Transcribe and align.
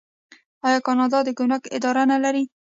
آیا 0.67 0.79
کاناډا 0.85 1.19
د 1.23 1.29
ګمرک 1.37 1.63
اداره 1.77 2.03
نلري؟ 2.11 2.43